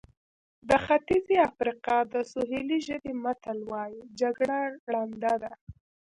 [0.67, 4.59] د ختیځې افریقا د سوهیلي ژبې متل وایي جګړه
[4.91, 5.51] ړنده ده.